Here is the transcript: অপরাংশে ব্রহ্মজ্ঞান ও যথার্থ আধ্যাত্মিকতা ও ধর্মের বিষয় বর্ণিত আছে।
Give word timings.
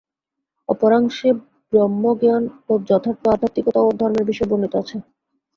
অপরাংশে 0.69 1.29
ব্রহ্মজ্ঞান 1.73 2.43
ও 2.69 2.83
যথার্থ 2.89 3.23
আধ্যাত্মিকতা 3.27 3.79
ও 3.81 3.99
ধর্মের 3.99 4.25
বিষয় 4.29 4.47
বর্ণিত 4.49 4.73
আছে। 4.81 4.95